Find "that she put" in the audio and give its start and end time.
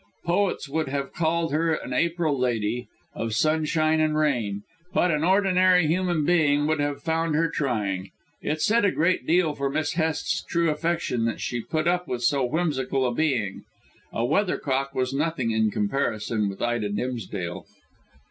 11.25-11.87